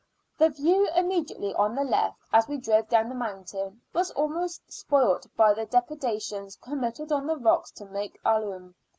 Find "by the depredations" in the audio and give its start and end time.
5.37-6.55